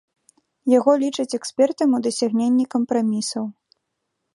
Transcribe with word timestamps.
Яго 0.77 0.91
лічаць 1.03 1.37
экспертам 1.39 1.89
у 1.99 2.01
дасягненні 2.09 2.65
кампрамісаў. 2.77 3.43